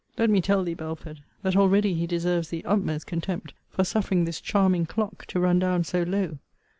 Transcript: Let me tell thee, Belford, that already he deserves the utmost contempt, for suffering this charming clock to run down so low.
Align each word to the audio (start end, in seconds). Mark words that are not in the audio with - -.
Let 0.17 0.31
me 0.31 0.41
tell 0.41 0.63
thee, 0.63 0.73
Belford, 0.73 1.21
that 1.43 1.55
already 1.55 1.93
he 1.93 2.07
deserves 2.07 2.49
the 2.49 2.65
utmost 2.65 3.05
contempt, 3.05 3.53
for 3.69 3.83
suffering 3.83 4.25
this 4.25 4.41
charming 4.41 4.87
clock 4.87 5.27
to 5.27 5.39
run 5.39 5.59
down 5.59 5.83
so 5.83 6.01
low. 6.01 6.39